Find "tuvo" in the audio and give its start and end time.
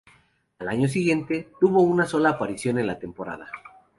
1.59-1.83